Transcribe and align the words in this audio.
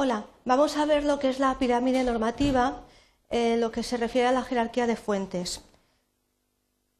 Hola, 0.00 0.26
vamos 0.44 0.76
a 0.76 0.84
ver 0.84 1.02
lo 1.02 1.18
que 1.18 1.28
es 1.28 1.40
la 1.40 1.58
pirámide 1.58 2.04
normativa, 2.04 2.82
eh, 3.30 3.56
lo 3.56 3.72
que 3.72 3.82
se 3.82 3.96
refiere 3.96 4.28
a 4.28 4.32
la 4.32 4.44
jerarquía 4.44 4.86
de 4.86 4.94
fuentes. 4.94 5.62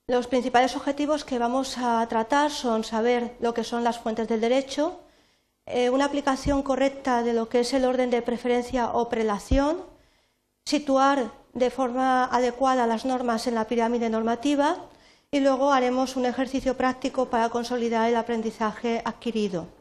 Los 0.08 0.26
principales 0.26 0.74
objetivos 0.74 1.24
que 1.24 1.38
vamos 1.38 1.78
a 1.78 2.04
tratar 2.08 2.50
son 2.50 2.82
saber 2.82 3.36
lo 3.38 3.54
que 3.54 3.62
son 3.62 3.84
las 3.84 4.00
fuentes 4.00 4.26
del 4.26 4.40
derecho, 4.40 4.98
eh, 5.66 5.90
una 5.90 6.06
aplicación 6.06 6.64
correcta 6.64 7.22
de 7.22 7.34
lo 7.34 7.48
que 7.48 7.60
es 7.60 7.72
el 7.72 7.84
orden 7.84 8.10
de 8.10 8.20
preferencia 8.20 8.90
o 8.90 9.08
prelación, 9.08 9.76
situar 10.64 11.30
de 11.54 11.70
forma 11.70 12.24
adecuada 12.24 12.88
las 12.88 13.04
normas 13.04 13.46
en 13.46 13.54
la 13.54 13.68
pirámide 13.68 14.10
normativa 14.10 14.76
y 15.30 15.38
luego 15.38 15.70
haremos 15.72 16.16
un 16.16 16.26
ejercicio 16.26 16.76
práctico 16.76 17.26
para 17.26 17.48
consolidar 17.48 18.08
el 18.08 18.16
aprendizaje 18.16 19.02
adquirido. 19.04 19.77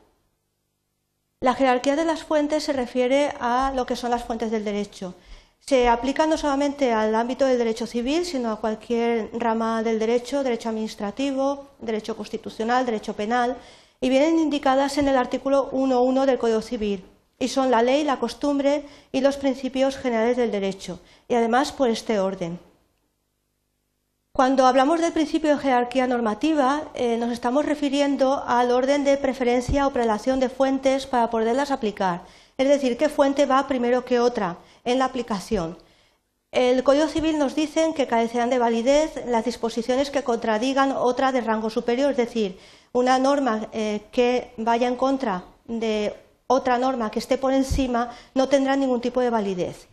La 1.39 1.53
jerarquía 1.53 1.95
de 1.95 2.03
las 2.03 2.23
fuentes 2.23 2.63
se 2.63 2.73
refiere 2.73 3.31
a 3.39 3.71
lo 3.75 3.85
que 3.85 3.95
son 3.95 4.09
las 4.09 4.23
fuentes 4.23 4.49
del 4.49 4.65
derecho. 4.65 5.13
Se 5.59 5.87
aplica 5.87 6.25
no 6.25 6.35
solamente 6.35 6.91
al 6.91 7.13
ámbito 7.13 7.45
del 7.45 7.59
derecho 7.59 7.85
civil, 7.85 8.25
sino 8.25 8.51
a 8.51 8.59
cualquier 8.59 9.29
rama 9.33 9.83
del 9.83 9.99
derecho, 9.99 10.41
derecho 10.41 10.69
administrativo, 10.69 11.67
derecho 11.77 12.17
constitucional, 12.17 12.87
derecho 12.87 13.15
penal, 13.15 13.55
y 14.01 14.09
vienen 14.09 14.39
indicadas 14.39 14.97
en 14.97 15.09
el 15.09 15.15
artículo 15.15 15.69
1.1 15.73 16.25
del 16.25 16.39
Código 16.39 16.63
Civil, 16.63 17.05
y 17.37 17.49
son 17.49 17.69
la 17.69 17.83
ley, 17.83 18.03
la 18.03 18.17
costumbre 18.17 18.85
y 19.11 19.21
los 19.21 19.37
principios 19.37 19.95
generales 19.95 20.37
del 20.37 20.49
derecho, 20.49 21.01
y 21.27 21.35
además 21.35 21.71
por 21.71 21.89
este 21.89 22.19
orden. 22.19 22.59
Cuando 24.37 24.67
hablamos 24.67 25.01
del 25.01 25.13
principio 25.13 25.49
de 25.49 25.57
jerarquía 25.57 26.05
normativa, 26.05 26.83
eh, 26.93 27.17
nos 27.17 27.31
estamos 27.31 27.65
refiriendo 27.65 28.43
al 28.45 28.69
orden 28.69 29.03
de 29.03 29.17
preferencia 29.17 29.87
o 29.87 29.89
prelación 29.89 30.39
de 30.39 30.47
fuentes 30.47 31.07
para 31.07 31.31
poderlas 31.31 31.71
aplicar, 31.71 32.21
es 32.55 32.67
decir, 32.67 32.97
qué 32.97 33.09
fuente 33.09 33.47
va 33.47 33.67
primero 33.67 34.05
que 34.05 34.19
otra 34.19 34.59
en 34.85 34.99
la 34.99 35.05
aplicación. 35.05 35.79
El 36.51 36.83
Código 36.83 37.07
Civil 37.07 37.39
nos 37.39 37.55
dice 37.55 37.91
que 37.95 38.05
carecerán 38.05 38.51
de 38.51 38.59
validez 38.59 39.25
las 39.25 39.43
disposiciones 39.43 40.11
que 40.11 40.23
contradigan 40.23 40.91
otra 40.91 41.31
de 41.31 41.41
rango 41.41 41.71
superior, 41.71 42.11
es 42.11 42.17
decir, 42.17 42.59
una 42.93 43.17
norma 43.17 43.69
eh, 43.73 44.01
que 44.11 44.53
vaya 44.57 44.87
en 44.87 44.97
contra 44.97 45.45
de 45.65 46.15
otra 46.45 46.77
norma 46.77 47.09
que 47.09 47.17
esté 47.17 47.39
por 47.39 47.53
encima 47.53 48.11
no 48.35 48.47
tendrá 48.47 48.75
ningún 48.75 49.01
tipo 49.01 49.19
de 49.19 49.31
validez. 49.31 49.87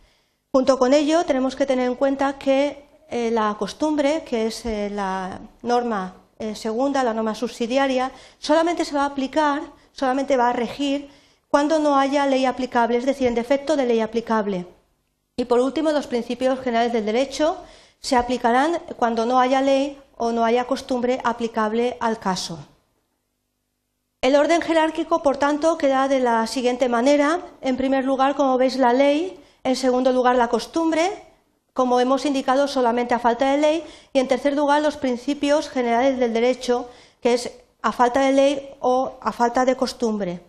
Junto 0.53 0.77
con 0.77 0.93
ello, 0.93 1.25
tenemos 1.25 1.55
que 1.55 1.65
tener 1.65 1.87
en 1.87 1.95
cuenta 1.95 2.37
que 2.37 2.84
eh, 3.09 3.29
la 3.31 3.55
costumbre, 3.57 4.23
que 4.23 4.47
es 4.47 4.65
eh, 4.65 4.89
la 4.89 5.39
norma 5.61 6.15
eh, 6.39 6.55
segunda, 6.55 7.03
la 7.03 7.13
norma 7.13 7.35
subsidiaria, 7.35 8.11
solamente 8.39 8.83
se 8.83 8.95
va 8.95 9.03
a 9.03 9.07
aplicar, 9.07 9.61
solamente 9.91 10.37
va 10.37 10.49
a 10.49 10.53
regir 10.53 11.09
cuando 11.47 11.79
no 11.79 11.97
haya 11.97 12.25
ley 12.25 12.45
aplicable, 12.45 12.97
es 12.97 13.05
decir, 13.05 13.27
en 13.27 13.35
defecto 13.35 13.75
de 13.75 13.85
ley 13.85 14.01
aplicable. 14.01 14.67
Y 15.37 15.45
por 15.45 15.59
último, 15.59 15.91
los 15.91 16.07
principios 16.07 16.59
generales 16.59 16.93
del 16.93 17.05
derecho 17.05 17.57
se 17.99 18.15
aplicarán 18.15 18.79
cuando 18.97 19.25
no 19.25 19.39
haya 19.39 19.61
ley 19.61 19.97
o 20.17 20.31
no 20.31 20.43
haya 20.43 20.65
costumbre 20.65 21.21
aplicable 21.23 21.97
al 21.99 22.19
caso. 22.19 22.59
El 24.21 24.35
orden 24.35 24.61
jerárquico, 24.61 25.21
por 25.21 25.37
tanto, 25.37 25.77
queda 25.77 26.07
de 26.07 26.19
la 26.19 26.47
siguiente 26.47 26.89
manera. 26.89 27.41
En 27.61 27.77
primer 27.77 28.05
lugar, 28.05 28.35
como 28.35 28.57
veis, 28.57 28.75
la 28.77 28.91
ley. 28.91 29.39
En 29.63 29.75
segundo 29.75 30.11
lugar, 30.11 30.35
la 30.35 30.49
costumbre 30.49 31.11
como 31.75 31.99
hemos 31.99 32.25
indicado, 32.25 32.69
solamente 32.69 33.13
a 33.13 33.19
falta 33.19 33.51
de 33.51 33.57
ley, 33.57 33.83
y 34.13 34.19
en 34.19 34.29
tercer 34.29 34.55
lugar, 34.55 34.81
los 34.81 34.95
principios 34.95 35.67
generales 35.69 36.17
del 36.17 36.31
derecho, 36.31 36.89
que 37.21 37.33
es 37.33 37.51
a 37.81 37.91
falta 37.91 38.21
de 38.21 38.31
ley 38.31 38.69
o 38.79 39.19
a 39.21 39.33
falta 39.33 39.65
de 39.65 39.75
costumbre. 39.75 40.39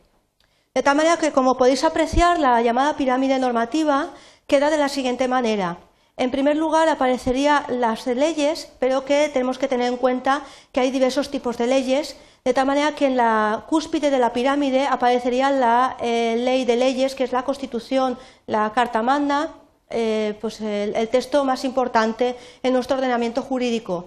De 0.72 0.84
tal 0.84 0.96
manera 0.96 1.16
que, 1.16 1.32
como 1.32 1.56
podéis 1.56 1.82
apreciar, 1.82 2.38
la 2.38 2.62
llamada 2.62 2.96
pirámide 2.96 3.40
normativa 3.40 4.10
queda 4.46 4.70
de 4.70 4.78
la 4.78 4.88
siguiente 4.88 5.26
manera. 5.26 5.78
En 6.16 6.30
primer 6.30 6.56
lugar, 6.56 6.88
aparecerían 6.88 7.64
las 7.80 8.06
leyes, 8.06 8.70
pero 8.78 9.04
que 9.04 9.28
tenemos 9.28 9.58
que 9.58 9.66
tener 9.66 9.88
en 9.88 9.96
cuenta 9.96 10.42
que 10.70 10.78
hay 10.78 10.92
diversos 10.92 11.28
tipos 11.32 11.58
de 11.58 11.66
leyes, 11.66 12.16
de 12.44 12.54
tal 12.54 12.66
manera 12.66 12.94
que 12.94 13.06
en 13.06 13.16
la 13.16 13.64
cúspide 13.68 14.12
de 14.12 14.20
la 14.20 14.32
pirámide 14.32 14.86
aparecería 14.86 15.50
la 15.50 15.96
eh, 15.98 16.36
ley 16.38 16.64
de 16.64 16.76
leyes, 16.76 17.16
que 17.16 17.24
es 17.24 17.32
la 17.32 17.42
Constitución, 17.42 18.16
la 18.46 18.72
Carta 18.72 19.02
Magna, 19.02 19.50
eh, 19.90 20.36
pues 20.40 20.60
el, 20.60 21.08
texto 21.08 21.44
más 21.44 21.64
importante 21.64 22.36
en 22.62 22.72
nuestro 22.72 22.96
ordenamiento 22.96 23.42
jurídico. 23.42 24.06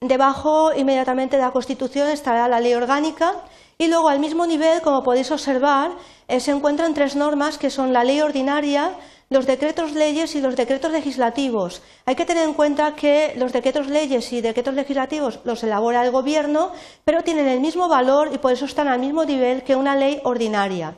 Debajo, 0.00 0.72
inmediatamente 0.74 1.36
de 1.36 1.42
la 1.42 1.50
Constitución, 1.50 2.08
estará 2.08 2.48
la 2.48 2.60
ley 2.60 2.74
orgánica 2.74 3.34
y 3.76 3.88
luego, 3.88 4.08
al 4.08 4.20
mismo 4.20 4.46
nivel, 4.46 4.80
como 4.80 5.02
podéis 5.02 5.30
observar, 5.30 5.90
eh, 6.28 6.40
se 6.40 6.52
encuentran 6.52 6.94
tres 6.94 7.14
normas 7.14 7.58
que 7.58 7.70
son 7.70 7.92
la 7.92 8.04
ley 8.04 8.20
ordinaria, 8.20 8.96
los 9.28 9.46
decretos 9.46 9.92
leyes 9.92 10.34
y 10.34 10.40
los 10.40 10.56
decretos 10.56 10.92
legislativos. 10.92 11.82
Hay 12.06 12.14
que 12.14 12.24
tener 12.24 12.44
en 12.44 12.54
cuenta 12.54 12.94
que 12.94 13.34
los 13.36 13.52
decretos 13.52 13.88
leyes 13.88 14.32
y 14.32 14.40
decretos 14.40 14.74
legislativos 14.74 15.40
los 15.44 15.62
elabora 15.62 16.04
el 16.04 16.10
Gobierno, 16.10 16.72
pero 17.04 17.22
tienen 17.22 17.48
el 17.48 17.60
mismo 17.60 17.88
valor 17.88 18.30
y 18.32 18.38
por 18.38 18.52
eso 18.52 18.64
están 18.64 18.88
al 18.88 19.00
mismo 19.00 19.24
nivel 19.24 19.62
que 19.62 19.76
una 19.76 19.94
ley 19.94 20.20
ordinaria 20.24 20.96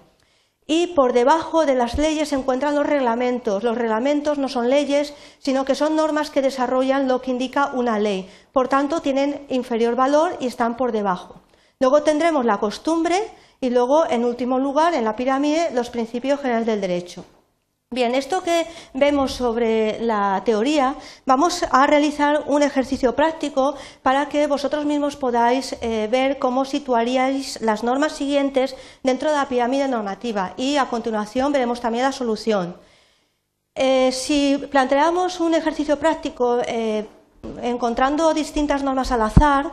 y 0.67 0.89
por 0.89 1.13
debajo 1.13 1.67
de 1.67 1.75
las 1.75 1.99
leyes 1.99 2.29
se 2.29 2.37
encuentran 2.37 2.75
los 2.75 2.87
reglamentos. 2.87 3.65
Los 3.65 3.77
reglamentos 3.77 4.39
no 4.39 4.49
son 4.49 4.71
leyes, 4.71 5.15
sino 5.39 5.65
que 5.65 5.75
son 5.75 5.97
normas 5.97 6.31
que 6.31 6.43
desarrollan 6.43 7.09
lo 7.09 7.21
que 7.21 7.33
indica 7.33 7.71
una 7.75 7.99
ley. 7.99 8.29
Por 8.53 8.69
tanto, 8.69 9.01
tienen 9.01 9.47
inferior 9.49 9.97
valor 9.97 10.37
y 10.41 10.47
están 10.47 10.77
por 10.77 10.93
debajo. 10.93 11.41
Luego 11.81 12.03
tendremos 12.03 12.45
la 12.45 12.59
costumbre 12.59 13.17
y 13.61 13.71
luego, 13.71 14.09
en 14.09 14.25
último 14.25 14.59
lugar, 14.59 14.95
en 14.95 15.05
la 15.05 15.17
pirámide, 15.17 15.71
los 15.73 15.91
principios 15.91 16.41
generales 16.41 16.67
del 16.67 16.81
derecho. 16.81 17.25
Bien, 17.93 18.15
esto 18.15 18.45
que 18.45 18.69
vemos 18.95 19.33
sobre 19.33 19.99
la 19.99 20.43
teoría, 20.45 20.95
vamos 21.27 21.65
a 21.73 21.89
realizar 21.89 22.45
un 22.47 22.63
ejercicio 22.63 23.17
práctico 23.17 23.75
para 24.05 24.29
que 24.29 24.47
vosotros 24.47 24.87
mismos 24.87 25.17
podáis 25.17 25.75
eh, 25.81 26.07
ver 26.09 26.39
cómo 26.39 26.65
situaríais 26.65 27.61
las 27.61 27.83
normas 27.83 28.13
siguientes 28.13 28.77
dentro 29.03 29.33
de 29.33 29.39
la 29.39 29.49
pirámide 29.49 29.89
normativa 29.89 30.55
y 30.57 30.77
a 30.77 30.89
continuación 30.89 31.51
veremos 31.51 31.81
también 31.81 32.05
la 32.05 32.13
solución. 32.13 32.77
Eh, 33.75 34.13
si 34.13 34.57
planteamos 34.71 35.41
un 35.41 35.55
ejercicio 35.55 35.99
práctico 35.99 36.61
eh, 36.69 37.09
encontrando 37.61 38.33
distintas 38.33 38.85
normas 38.85 39.11
al 39.11 39.23
azar, 39.23 39.73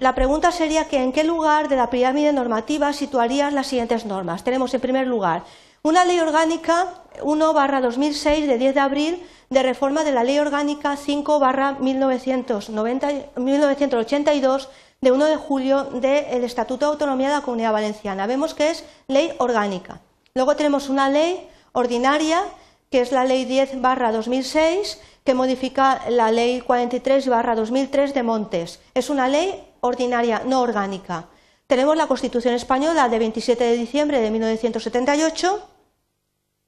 la 0.00 0.14
pregunta 0.14 0.50
sería 0.50 0.88
que 0.88 1.00
en 1.00 1.12
qué 1.12 1.22
lugar 1.22 1.68
de 1.68 1.76
la 1.76 1.90
pirámide 1.90 2.32
normativa 2.32 2.92
situarías 2.94 3.52
las 3.52 3.66
siguientes 3.68 4.06
normas. 4.06 4.42
Tenemos 4.42 4.72
en 4.72 4.80
primer 4.80 5.06
lugar 5.06 5.44
una 5.86 6.04
ley 6.04 6.18
orgánica 6.18 6.94
1 7.22 7.52
barra 7.52 7.80
2006 7.80 8.48
de 8.48 8.58
10 8.58 8.74
de 8.74 8.80
abril 8.80 9.22
de 9.50 9.62
reforma 9.62 10.02
de 10.02 10.10
la 10.10 10.24
ley 10.24 10.40
orgánica 10.40 10.96
5 10.96 11.38
barra 11.38 11.76
1982 11.78 14.68
de 15.00 15.12
1 15.12 15.24
de 15.26 15.36
julio 15.36 15.84
del 15.84 16.42
Estatuto 16.42 16.86
de 16.86 16.90
Autonomía 16.90 17.28
de 17.28 17.34
la 17.34 17.42
Comunidad 17.42 17.72
Valenciana. 17.72 18.26
Vemos 18.26 18.54
que 18.54 18.70
es 18.70 18.82
ley 19.06 19.30
orgánica. 19.38 20.00
Luego 20.34 20.56
tenemos 20.56 20.88
una 20.88 21.08
ley 21.08 21.48
ordinaria, 21.70 22.42
que 22.90 23.00
es 23.00 23.12
la 23.12 23.24
ley 23.24 23.44
10 23.44 23.80
barra 23.80 24.10
2006, 24.10 25.00
que 25.22 25.34
modifica 25.34 26.02
la 26.08 26.32
ley 26.32 26.62
43 26.62 27.28
barra 27.28 27.54
2003 27.54 28.12
de 28.12 28.24
Montes. 28.24 28.80
Es 28.94 29.08
una 29.08 29.28
ley 29.28 29.64
ordinaria, 29.82 30.42
no 30.44 30.62
orgánica. 30.62 31.28
Tenemos 31.68 31.96
la 31.96 32.08
Constitución 32.08 32.54
Española 32.54 33.08
de 33.08 33.20
27 33.20 33.62
de 33.62 33.76
diciembre 33.76 34.20
de 34.20 34.32
1978 34.32 35.75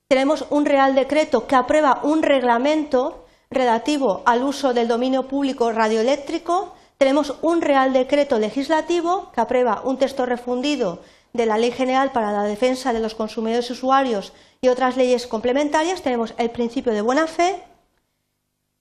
tenemos 0.09 0.47
un 0.49 0.65
Real 0.65 0.95
Decreto 0.95 1.47
que 1.47 1.55
aprueba 1.55 2.01
un 2.03 2.23
reglamento 2.23 3.27
relativo 3.51 4.23
al 4.25 4.43
uso 4.43 4.73
del 4.73 4.89
dominio 4.89 5.29
público 5.29 5.71
radioeléctrico, 5.71 6.75
tenemos 6.97 7.35
un 7.43 7.61
Real 7.61 7.93
Decreto 7.93 8.39
legislativo 8.39 9.31
que 9.33 9.43
aprueba 9.43 9.83
un 9.85 9.99
texto 9.99 10.25
refundido 10.25 11.01
de 11.35 11.45
la 11.45 11.59
Ley 11.59 11.73
General 11.73 12.11
para 12.11 12.33
la 12.33 12.45
Defensa 12.45 12.95
de 12.95 13.01
los 13.01 13.15
Consumidores 13.15 13.69
y 13.69 13.75
Usuarios 13.75 14.33
y 14.63 14.69
otras 14.69 14.97
leyes 14.97 15.27
complementarias, 15.27 16.03
tenemos 16.03 16.35
el 16.39 16.51
principio 16.51 16.95
de 16.95 17.03
buena 17.03 17.27
fe. 17.27 17.63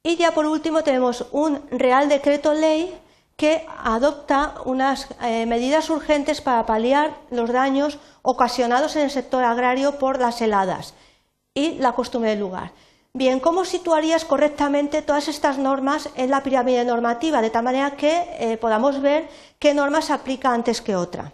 Y 0.04 0.16
ya 0.16 0.32
por 0.32 0.46
último 0.46 0.84
tenemos 0.84 1.26
un 1.32 1.62
Real 1.70 2.08
Decreto 2.08 2.54
Ley 2.54 2.98
que 3.36 3.68
adopta 3.84 4.56
unas 4.64 5.10
eh, 5.22 5.46
medidas 5.46 5.90
urgentes 5.90 6.40
para 6.40 6.66
paliar 6.66 7.18
los 7.30 7.52
daños 7.52 8.00
ocasionados 8.22 8.96
en 8.96 9.04
el 9.04 9.12
sector 9.12 9.44
agrario 9.44 10.00
por 10.00 10.20
las 10.20 10.42
heladas 10.42 10.94
y 11.58 11.74
la 11.80 11.94
costumbre 11.94 12.30
del 12.30 12.40
lugar. 12.40 12.72
Bien, 13.14 13.40
¿cómo 13.40 13.66
situarías 13.66 14.26
correctamente 14.26 15.02
todas 15.02 15.28
estas 15.28 15.58
normas 15.58 16.10
en 16.16 16.30
la 16.30 16.44
pirámide 16.44 16.86
normativa, 16.86 17.42
de 17.42 17.50
tal 17.50 17.64
manera 17.64 17.96
que 17.96 18.26
eh, 18.38 18.58
podamos 18.58 19.02
ver 19.02 19.28
qué 19.58 19.74
norma 19.74 20.04
se 20.04 20.14
aplica 20.14 20.54
antes 20.54 20.82
que 20.82 20.96
otra? 20.96 21.34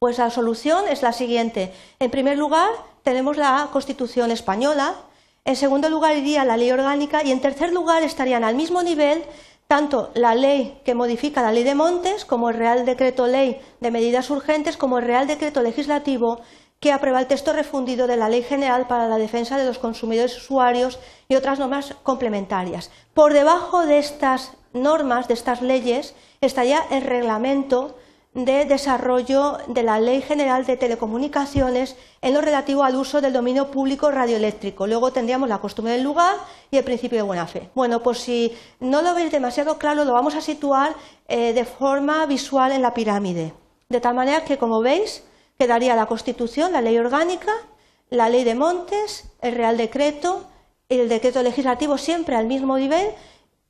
Pues 0.00 0.18
la 0.18 0.30
solución 0.30 0.88
es 0.88 1.02
la 1.02 1.12
siguiente. 1.12 1.72
En 2.00 2.10
primer 2.10 2.36
lugar, 2.36 2.68
tenemos 3.04 3.36
la 3.36 3.68
Constitución 3.72 4.32
española, 4.32 4.96
en 5.44 5.54
segundo 5.54 5.88
lugar 5.88 6.16
iría 6.16 6.44
la 6.44 6.56
ley 6.56 6.72
orgánica 6.72 7.22
y 7.22 7.30
en 7.30 7.40
tercer 7.40 7.72
lugar 7.72 8.02
estarían 8.02 8.42
al 8.42 8.56
mismo 8.56 8.82
nivel 8.82 9.22
tanto 9.68 10.10
la 10.14 10.34
ley 10.34 10.80
que 10.84 10.96
modifica 10.96 11.42
la 11.42 11.52
ley 11.52 11.62
de 11.62 11.76
montes 11.76 12.24
como 12.24 12.50
el 12.50 12.56
Real 12.56 12.84
Decreto 12.84 13.28
Ley 13.28 13.60
de 13.80 13.90
medidas 13.92 14.30
urgentes 14.30 14.76
como 14.76 14.98
el 14.98 15.04
Real 15.04 15.28
Decreto 15.28 15.62
Legislativo 15.62 16.40
que 16.82 16.92
aprueba 16.92 17.20
el 17.20 17.28
texto 17.28 17.52
refundido 17.52 18.08
de 18.08 18.16
la 18.16 18.28
Ley 18.28 18.42
General 18.42 18.88
para 18.88 19.06
la 19.06 19.16
Defensa 19.16 19.56
de 19.56 19.64
los 19.64 19.78
Consumidores 19.78 20.36
Usuarios 20.36 20.98
y 21.28 21.36
otras 21.36 21.60
normas 21.60 21.94
complementarias. 22.02 22.90
Por 23.14 23.32
debajo 23.32 23.86
de 23.86 24.00
estas 24.00 24.54
normas, 24.72 25.28
de 25.28 25.34
estas 25.34 25.62
leyes, 25.62 26.16
estaría 26.40 26.80
el 26.90 27.02
reglamento 27.02 27.96
de 28.34 28.64
desarrollo 28.64 29.58
de 29.68 29.84
la 29.84 30.00
Ley 30.00 30.22
General 30.22 30.66
de 30.66 30.76
Telecomunicaciones 30.76 31.94
en 32.20 32.34
lo 32.34 32.40
relativo 32.40 32.82
al 32.82 32.96
uso 32.96 33.20
del 33.20 33.32
dominio 33.32 33.70
público 33.70 34.10
radioeléctrico. 34.10 34.88
Luego 34.88 35.12
tendríamos 35.12 35.48
la 35.48 35.60
costumbre 35.60 35.92
del 35.92 36.02
lugar 36.02 36.34
y 36.72 36.78
el 36.78 36.84
principio 36.84 37.18
de 37.18 37.22
buena 37.22 37.46
fe. 37.46 37.70
Bueno, 37.76 38.02
pues 38.02 38.18
si 38.18 38.56
no 38.80 39.02
lo 39.02 39.14
veis 39.14 39.30
demasiado 39.30 39.78
claro, 39.78 40.04
lo 40.04 40.14
vamos 40.14 40.34
a 40.34 40.40
situar 40.40 40.96
eh, 41.28 41.52
de 41.52 41.64
forma 41.64 42.26
visual 42.26 42.72
en 42.72 42.82
la 42.82 42.92
pirámide. 42.92 43.54
De 43.88 44.00
tal 44.00 44.16
manera 44.16 44.44
que, 44.44 44.58
como 44.58 44.80
veis, 44.80 45.22
quedaría 45.62 45.94
la 45.94 46.06
Constitución, 46.06 46.72
la 46.72 46.80
ley 46.80 46.98
orgánica, 46.98 47.52
la 48.10 48.28
ley 48.28 48.42
de 48.42 48.56
montes, 48.56 49.30
el 49.40 49.54
Real 49.54 49.76
Decreto, 49.76 50.46
el 50.88 51.08
decreto 51.08 51.40
legislativo 51.40 51.98
siempre 51.98 52.34
al 52.34 52.46
mismo 52.46 52.76
nivel 52.76 53.10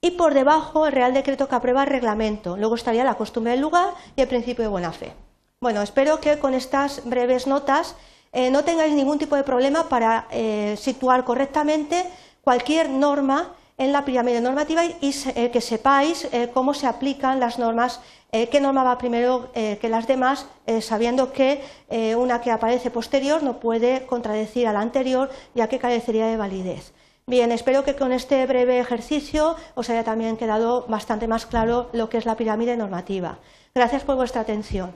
y 0.01 0.13
por 0.13 0.33
debajo 0.33 0.87
el 0.87 0.95
Real 0.95 1.13
Decreto 1.13 1.49
que 1.49 1.55
aprueba 1.55 1.83
el 1.83 1.91
reglamento. 1.91 2.57
Luego 2.57 2.77
estaría 2.77 3.05
la 3.05 3.17
costumbre 3.17 3.53
del 3.53 3.61
lugar 3.61 3.93
y 4.17 4.23
el 4.23 4.29
principio 4.29 4.63
de 4.65 4.71
buena 4.71 4.91
fe. 4.91 5.13
Bueno, 5.61 5.83
espero 5.83 6.19
que 6.19 6.39
con 6.39 6.55
estas 6.55 7.05
breves 7.05 7.47
notas 7.47 7.95
eh, 8.33 8.51
no 8.51 8.65
tengáis 8.65 8.95
ningún 8.95 9.19
tipo 9.19 9.37
de 9.37 9.45
problema 9.45 9.91
para 9.91 10.29
eh, 10.31 10.79
situar 10.81 11.27
correctamente 11.27 12.07
cualquier 12.41 12.89
norma 12.89 13.55
en 13.83 13.93
la 13.93 14.05
pirámide 14.05 14.41
normativa 14.41 14.85
y 14.85 15.15
eh, 15.35 15.51
que 15.51 15.61
sepáis 15.61 16.29
cómo 16.55 16.75
se 16.75 16.87
aplican 16.87 17.41
las 17.41 17.59
normas, 17.59 18.01
qué 18.31 18.61
norma 18.61 18.83
va 18.83 18.97
primero 18.99 19.51
que 19.53 19.89
las 19.91 20.07
demás, 20.07 20.47
sabiendo 20.81 21.33
que 21.33 21.63
una 22.17 22.41
que 22.41 22.51
aparece 22.51 22.91
posterior 22.91 23.43
no 23.43 23.61
puede 23.61 24.07
contradecir 24.07 24.67
a 24.67 24.73
la 24.73 24.81
anterior, 24.81 25.31
ya 25.55 25.69
que 25.69 25.79
carecería 25.79 26.27
de 26.27 26.37
validez. 26.37 26.93
Bien, 27.27 27.53
espero 27.53 27.85
que 27.85 27.95
con 27.95 28.13
este 28.13 28.45
breve 28.47 28.81
ejercicio 28.81 29.57
os 29.75 29.91
haya 29.91 30.03
también 30.03 30.37
quedado 30.37 30.87
bastante 30.89 31.29
más 31.29 31.47
claro 31.47 31.89
lo 31.93 32.09
que 32.09 32.19
es 32.19 32.27
la 32.27 32.37
pirámide 32.37 32.77
normativa. 32.77 33.39
Gracias 33.75 34.03
por 34.03 34.17
vuestra 34.17 34.41
atención. 34.41 34.93